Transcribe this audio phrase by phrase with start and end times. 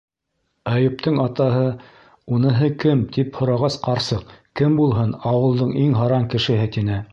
[0.69, 1.65] Әйүптең атаһы:
[2.37, 7.03] «Уныһы кем?»- тип һорағас, ҡарсыҡ: «Кем булһын, ауылдың иң һаран кешеһе!»- тине.